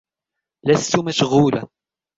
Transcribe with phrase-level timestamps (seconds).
[0.65, 1.67] لست مشغولة.